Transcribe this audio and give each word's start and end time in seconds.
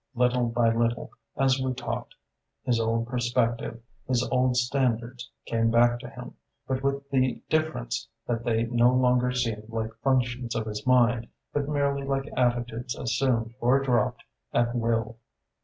Little 0.15 0.47
by 0.47 0.73
little, 0.73 1.11
as 1.37 1.59
we 1.61 1.75
talked, 1.75 2.15
his 2.63 2.79
old 2.79 3.05
perspective, 3.07 3.83
his 4.07 4.27
old 4.31 4.57
standards 4.57 5.29
came 5.45 5.69
back 5.69 5.99
to 5.99 6.09
him; 6.09 6.33
but 6.67 6.81
with 6.81 7.07
the 7.11 7.39
difference 7.51 8.07
that 8.25 8.43
they 8.43 8.63
no 8.63 8.91
longer 8.91 9.31
seemed 9.31 9.69
like 9.69 9.93
functions 9.97 10.55
of 10.55 10.65
his 10.65 10.87
mind 10.87 11.27
but 11.53 11.69
merely 11.69 12.01
like 12.03 12.27
attitudes 12.35 12.95
assumed 12.97 13.53
or 13.59 13.79
dropped 13.79 14.23
at 14.51 14.73
will. 14.75 15.17